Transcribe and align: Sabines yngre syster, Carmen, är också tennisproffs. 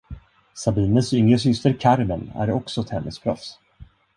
Sabines 0.61 1.11
yngre 1.17 1.37
syster, 1.45 1.77
Carmen, 1.83 2.27
är 2.35 2.51
också 2.51 2.83
tennisproffs. 2.83 3.57